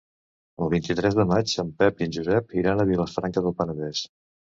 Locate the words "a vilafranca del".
2.81-3.55